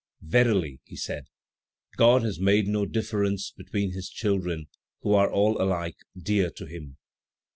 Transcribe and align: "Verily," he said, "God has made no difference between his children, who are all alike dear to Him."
"Verily," 0.23 0.79
he 0.85 0.95
said, 0.95 1.27
"God 1.95 2.23
has 2.23 2.39
made 2.39 2.65
no 2.67 2.87
difference 2.87 3.51
between 3.51 3.91
his 3.91 4.09
children, 4.09 4.65
who 5.01 5.13
are 5.13 5.31
all 5.31 5.61
alike 5.61 5.97
dear 6.17 6.49
to 6.49 6.65
Him." 6.65 6.97